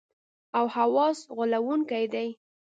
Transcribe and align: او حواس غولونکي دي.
او 0.57 0.65
حواس 0.75 1.19
غولونکي 1.35 2.05
دي. 2.13 2.27